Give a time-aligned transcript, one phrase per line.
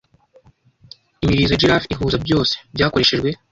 [1.23, 3.29] Imirizo ya Giraffe ihuza Byose byakoreshejwe